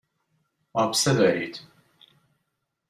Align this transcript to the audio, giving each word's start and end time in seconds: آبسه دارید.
آبسه 0.73 1.13
دارید. 1.13 1.59